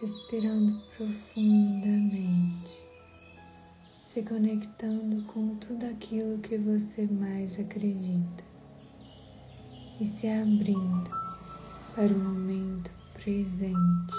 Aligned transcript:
respirando 0.00 0.80
profundamente, 0.96 2.82
se 4.00 4.22
conectando 4.22 5.22
com 5.24 5.56
tudo 5.56 5.84
aquilo 5.84 6.38
que 6.38 6.56
você 6.56 7.06
mais 7.06 7.60
acredita 7.60 8.42
e 10.00 10.06
se 10.06 10.26
abrindo 10.26 11.10
para 11.94 12.06
o 12.06 12.18
momento 12.18 12.90
presente. 13.12 14.14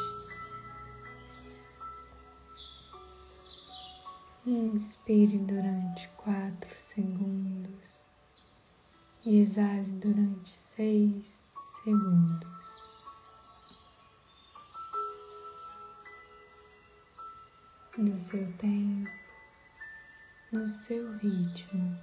Inspire 4.46 5.40
durante 5.40 6.08
quatro 6.18 6.76
segundos 6.78 8.06
e 9.26 9.40
exale 9.40 9.92
durante 10.00 10.48
seis 10.48 11.44
segundos. 11.84 12.51
No 18.02 18.18
seu 18.18 18.52
tempo, 18.54 19.12
no 20.52 20.68
seu 20.68 21.16
ritmo, 21.20 21.96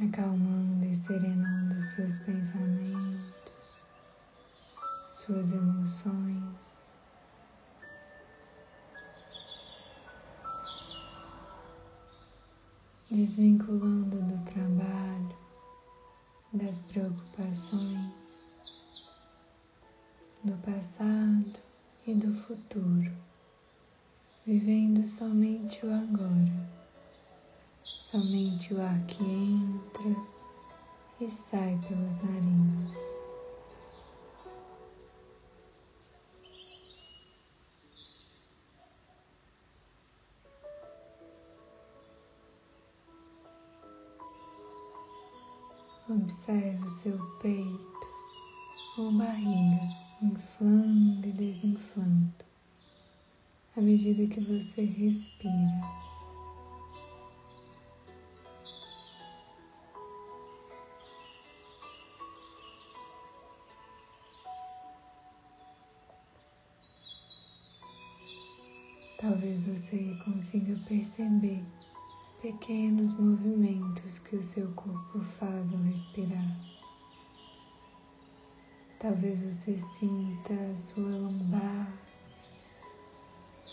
acalmando 0.00 0.84
e 0.84 0.94
serenando 0.96 1.80
seus 1.80 2.18
pensamentos, 2.18 3.84
suas 5.12 5.52
emoções. 5.52 6.84
desvinculando 13.08 14.20
do 14.22 14.44
trabalho, 14.50 15.38
das 16.54 16.82
preocupações, 16.82 19.06
do 20.42 20.56
passado 20.58 21.69
e 22.06 22.14
do 22.14 22.32
futuro, 22.44 23.12
vivendo 24.46 25.06
somente 25.06 25.84
o 25.84 25.92
agora, 25.92 26.70
somente 27.64 28.72
o 28.72 28.80
ar 28.80 28.98
que 29.06 29.22
entra 29.22 30.16
e 31.20 31.28
sai 31.28 31.78
pelas 31.86 32.16
narinas. 32.22 32.96
Observe 46.08 46.86
o 46.86 46.90
seu 46.90 47.18
peito 47.40 48.08
ou 48.98 49.12
barriga 49.12 49.99
inflando 50.22 51.26
e 51.26 51.32
desinflando 51.32 52.50
à 53.76 53.80
medida 53.80 54.26
que 54.26 54.40
você 54.40 54.82
respira. 54.84 55.80
Talvez 69.18 69.66
você 69.66 70.16
consiga 70.24 70.78
perceber 70.88 71.62
os 72.18 72.30
pequenos 72.42 73.14
movimentos 73.14 74.18
que 74.18 74.36
o 74.36 74.42
seu 74.42 74.70
corpo 74.72 75.20
faz 75.38 75.72
ao 75.72 75.80
respirar. 75.80 76.79
Talvez 79.00 79.40
você 79.40 79.78
sinta 79.78 80.52
a 80.52 80.76
sua 80.76 81.08
lombar, 81.08 81.90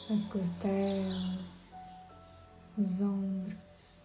as 0.09 0.23
costelas, 0.31 1.41
os 2.77 3.01
ombros, 3.01 4.03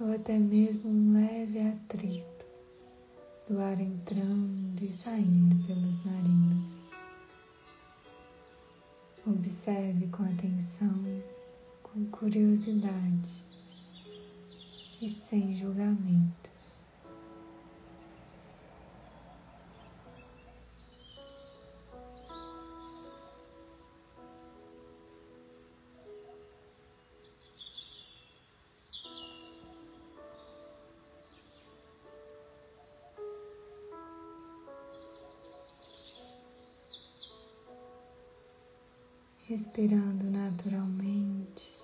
ou 0.00 0.12
até 0.12 0.36
mesmo 0.36 0.90
um 0.90 1.12
leve 1.12 1.60
atrito 1.60 2.46
do 3.48 3.60
ar 3.60 3.80
entrando 3.80 4.82
e 4.82 4.88
saindo 4.88 5.66
pelas 5.68 6.04
narinas. 6.04 6.82
Observe 9.24 10.08
com 10.08 10.24
atenção 10.24 11.22
com 11.84 12.04
curiosidade 12.06 13.46
e 15.00 15.08
sem 15.08 15.54
julgamentos. 15.54 16.41
Respirando 39.52 40.30
naturalmente. 40.30 41.78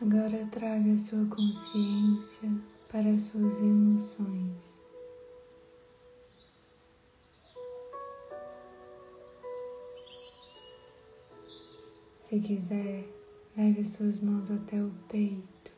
Agora 0.00 0.46
traga 0.52 0.96
sua 0.96 1.28
consciência 1.30 2.48
para 2.86 3.18
suas 3.18 3.58
emoções. 3.58 4.80
Se 12.22 12.38
quiser, 12.38 13.04
leve 13.56 13.84
suas 13.84 14.20
mãos 14.20 14.48
até 14.48 14.80
o 14.80 14.92
peito, 15.08 15.72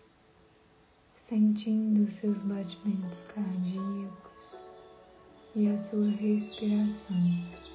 sentindo 1.17 2.07
seus 2.07 2.43
batimentos 2.43 3.23
cardíacos 3.23 4.59
e 5.57 5.69
a 5.71 5.79
sua 5.79 6.11
respiração. 6.11 7.70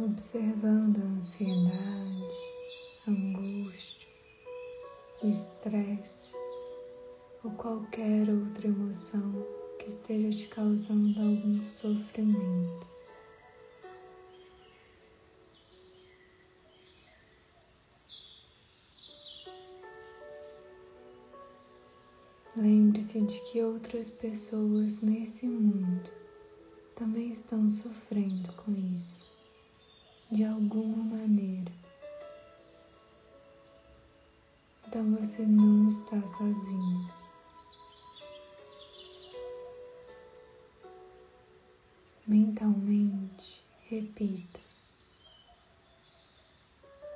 Observando 0.00 0.98
a 0.98 1.06
ansiedade, 1.06 2.36
a 3.04 3.10
angústia, 3.10 4.08
o 5.22 5.26
estresse 5.26 6.32
ou 7.42 7.50
qualquer 7.52 8.30
outra 8.30 8.68
emoção 8.68 9.44
que 9.80 9.88
esteja 9.88 10.30
te 10.38 10.46
causando 10.48 11.18
algum 11.18 11.64
sofrimento. 11.64 12.86
Lembre-se 22.56 23.20
de 23.22 23.40
que 23.50 23.62
outras 23.62 24.12
pessoas 24.12 25.00
nesse 25.00 25.46
mundo 25.46 26.10
também 26.94 27.30
estão 27.30 27.68
sofrendo 27.68 28.52
com 28.52 28.72
isso 28.72 29.37
de 30.30 30.44
alguma 30.44 31.16
maneira. 31.16 31.72
Então 34.86 35.10
você 35.16 35.42
não 35.42 35.88
está 35.88 36.20
sozinho. 36.26 37.10
Mentalmente, 42.26 43.62
repita 43.88 44.60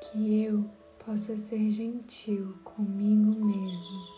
que 0.01 0.43
eu 0.45 0.71
possa 1.05 1.37
ser 1.37 1.71
gentil 1.71 2.55
comigo 2.65 3.45
mesmo. 3.45 4.12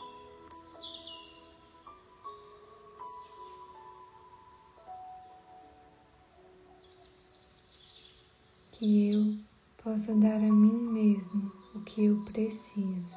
Que 8.79 9.13
eu 9.13 9.39
possa 9.77 10.13
dar 10.17 10.37
a 10.37 10.53
mim 10.53 10.73
mesmo 10.73 11.53
o 11.77 11.81
que 11.83 12.07
eu 12.07 12.21
preciso. 12.25 13.15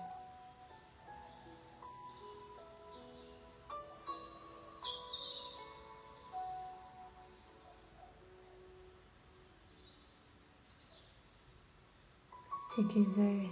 Se 12.67 12.83
quiser, 12.83 13.49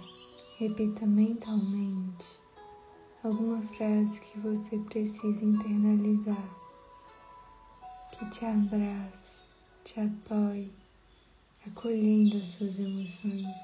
repita 0.58 1.04
mentalmente 1.04 2.40
alguma 3.24 3.60
frase 3.62 4.20
que 4.20 4.38
você 4.38 4.78
precisa 4.78 5.44
internalizar, 5.44 6.48
que 8.12 8.30
te 8.30 8.44
abrace, 8.44 9.42
te 9.82 9.98
apoie, 9.98 10.72
acolhendo 11.66 12.36
as 12.38 12.48
suas 12.48 12.78
emoções. 12.78 13.56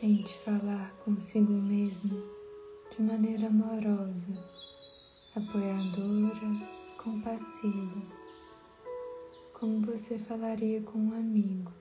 Tente 0.00 0.36
falar 0.38 0.94
consigo 1.04 1.52
mesmo 1.52 2.10
de 2.90 3.02
maneira 3.02 3.48
amorosa, 3.48 4.32
apoiadora, 5.36 6.68
compassiva, 6.96 8.02
como 9.52 9.82
você 9.82 10.18
falaria 10.18 10.80
com 10.82 10.98
um 10.98 11.12
amigo. 11.12 11.79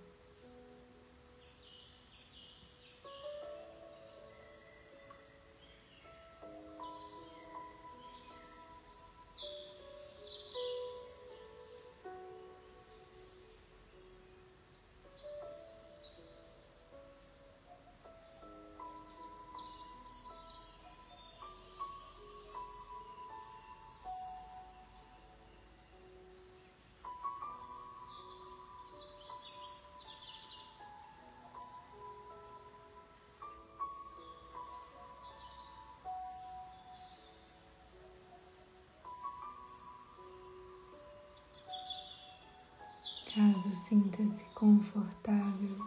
Caso 43.40 43.72
sinta-se 43.72 44.44
confortável, 44.54 45.78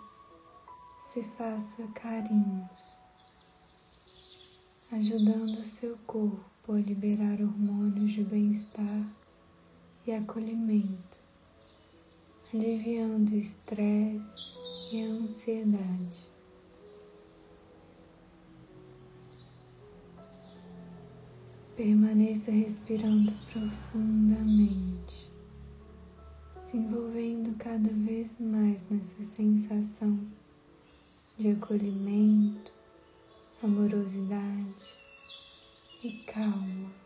se 1.02 1.22
faça 1.22 1.86
carinhos, 1.94 2.98
ajudando 4.90 5.62
seu 5.62 5.98
corpo 6.06 6.72
a 6.72 6.80
liberar 6.80 7.42
hormônios 7.42 8.12
de 8.12 8.24
bem-estar 8.24 9.06
e 10.06 10.12
acolhimento, 10.12 11.18
aliviando 12.54 13.32
o 13.32 13.36
estresse 13.36 14.56
e 14.90 15.02
a 15.02 15.10
ansiedade. 15.10 16.26
Permaneça 21.76 22.50
respirando 22.50 23.30
profundamente 23.52 24.81
cada 27.72 27.88
vez 27.88 28.36
mais 28.38 28.84
nessa 28.90 29.22
sensação 29.22 30.20
de 31.38 31.52
acolhimento, 31.52 32.70
amorosidade 33.62 34.98
e 36.04 36.10
calma. 36.26 37.01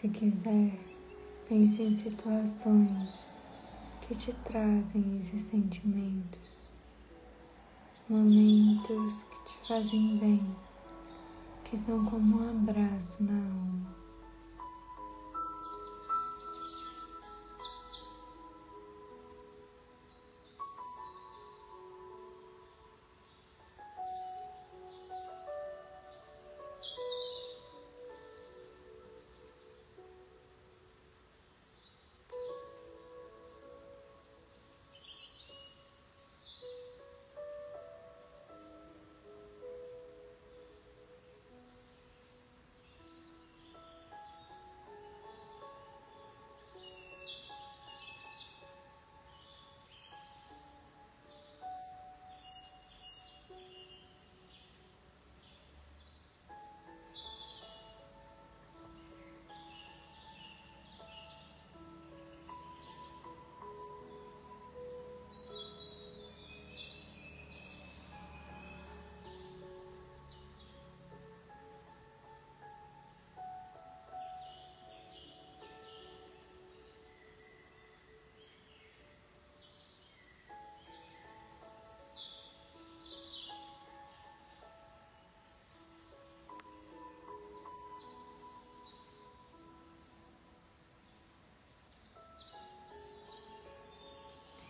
Se 0.00 0.08
quiser, 0.10 0.78
pense 1.48 1.82
em 1.82 1.90
situações 1.90 3.34
que 4.00 4.14
te 4.14 4.32
trazem 4.32 5.18
esses 5.18 5.42
sentimentos, 5.42 6.70
momentos 8.08 9.24
que 9.24 9.44
te 9.44 9.58
fazem 9.66 10.16
bem, 10.18 10.54
que 11.64 11.76
são 11.76 12.04
como 12.04 12.36
um 12.36 12.48
abraço 12.48 13.20
na 13.24 13.32
alma. 13.34 13.97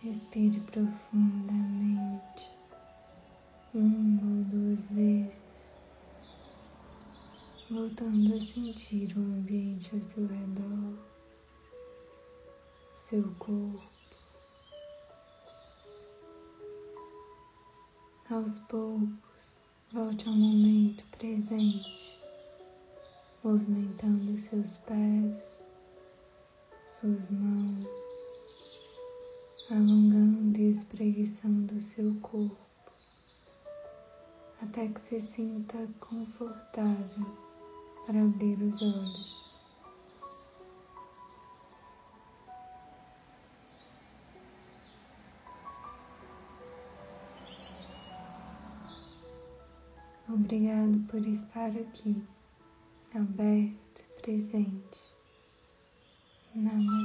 Respire 0.01 0.61
profundamente, 0.61 2.57
uma 3.73 4.21
ou 4.21 4.43
duas 4.45 4.89
vezes, 4.91 5.75
voltando 7.69 8.33
a 8.33 8.39
sentir 8.39 9.13
o 9.17 9.19
ambiente 9.19 9.93
ao 9.93 10.01
seu 10.01 10.25
redor, 10.25 10.97
seu 12.95 13.29
corpo. 13.39 13.83
Aos 18.29 18.59
poucos, 18.59 19.63
volte 19.91 20.29
ao 20.29 20.33
momento 20.33 21.03
presente, 21.17 22.17
movimentando 23.43 24.37
seus 24.37 24.77
pés, 24.77 25.61
suas 26.87 27.31
mãos 27.31 28.28
alongando 29.71 30.57
e 30.59 30.69
espreguiçando 30.69 31.75
o 31.75 31.81
seu 31.81 32.15
corpo 32.21 32.69
até 34.61 34.87
que 34.87 34.99
se 34.99 35.21
sinta 35.21 35.87
confortável 35.99 37.25
para 38.05 38.21
abrir 38.21 38.57
os 38.57 38.81
olhos. 38.81 39.55
Obrigado 50.27 50.99
por 51.07 51.25
estar 51.25 51.69
aqui, 51.69 52.21
aberto, 53.13 54.03
presente. 54.21 54.99
Namastê. 56.53 56.98